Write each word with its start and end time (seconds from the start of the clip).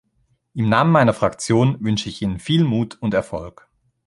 Im 0.55 0.67
Namen 0.67 0.91
meiner 0.93 1.13
Fraktion 1.13 1.77
wünsche 1.79 2.09
ich 2.09 2.23
Ihnen 2.23 2.39
viel 2.39 2.63
Mut 2.63 2.97
und 3.03 3.13
Erfolg! 3.13 3.67